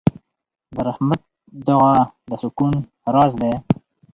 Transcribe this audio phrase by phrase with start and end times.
[0.73, 1.21] د رحمت
[1.67, 1.95] دعا
[2.29, 2.73] د سکون
[3.15, 3.53] راز دی.